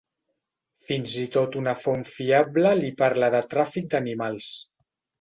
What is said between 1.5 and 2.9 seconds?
una font fiable